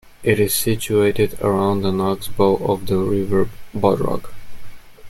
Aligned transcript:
It 0.23 0.39
is 0.39 0.51
situated 0.55 1.37
around 1.41 1.85
an 1.85 2.01
oxbow 2.01 2.55
of 2.65 2.87
the 2.87 2.97
River 2.97 3.51
Bodrog. 3.75 4.31